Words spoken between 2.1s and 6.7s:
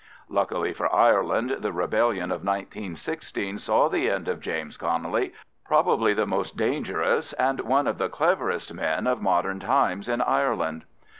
of 1916 saw the end of James Connelly, probably the most